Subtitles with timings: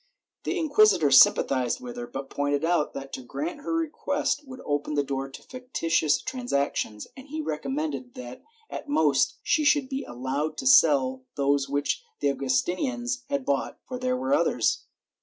[0.45, 4.95] The inquisitor sympathized with her, but pointed out that to grant her request would open
[4.95, 10.57] the door to fictitious transactions, and he recommended that at most she should be allowed
[10.57, 14.85] to sell those which the Augus tinians had bought, for there were others.